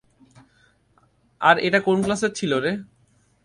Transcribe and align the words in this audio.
আর 1.41 1.55
এটা 1.59 1.79
কোন 1.79 1.97
ক্লাসের 2.03 2.31
ছিলো 2.33 2.57
রে? 2.59 2.71